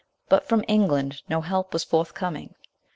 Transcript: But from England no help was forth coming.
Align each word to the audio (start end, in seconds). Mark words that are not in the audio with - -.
But 0.29 0.47
from 0.49 0.65
England 0.67 1.21
no 1.29 1.41
help 1.41 1.73
was 1.73 1.83
forth 1.83 2.15
coming. 2.15 2.55